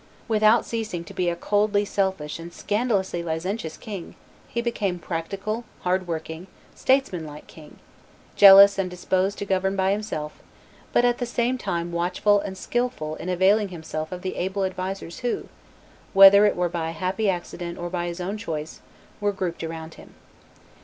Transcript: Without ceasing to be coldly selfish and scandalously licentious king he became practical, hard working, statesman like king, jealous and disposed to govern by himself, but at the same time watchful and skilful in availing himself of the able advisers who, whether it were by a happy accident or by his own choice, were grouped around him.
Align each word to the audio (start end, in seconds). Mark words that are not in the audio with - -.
Without 0.27 0.65
ceasing 0.65 1.03
to 1.03 1.13
be 1.13 1.31
coldly 1.35 1.85
selfish 1.85 2.39
and 2.39 2.51
scandalously 2.51 3.21
licentious 3.21 3.77
king 3.77 4.15
he 4.47 4.59
became 4.59 4.97
practical, 4.97 5.63
hard 5.81 6.07
working, 6.07 6.47
statesman 6.73 7.23
like 7.27 7.45
king, 7.45 7.77
jealous 8.35 8.79
and 8.79 8.89
disposed 8.89 9.37
to 9.37 9.45
govern 9.45 9.75
by 9.75 9.91
himself, 9.91 10.41
but 10.91 11.05
at 11.05 11.19
the 11.19 11.27
same 11.27 11.55
time 11.55 11.91
watchful 11.91 12.39
and 12.39 12.57
skilful 12.57 13.13
in 13.17 13.29
availing 13.29 13.67
himself 13.69 14.11
of 14.11 14.23
the 14.23 14.37
able 14.37 14.65
advisers 14.65 15.19
who, 15.19 15.49
whether 16.13 16.47
it 16.47 16.55
were 16.55 16.67
by 16.67 16.89
a 16.89 16.93
happy 16.93 17.29
accident 17.29 17.77
or 17.77 17.87
by 17.87 18.07
his 18.07 18.19
own 18.19 18.37
choice, 18.39 18.79
were 19.19 19.31
grouped 19.31 19.63
around 19.63 19.93
him. 19.93 20.15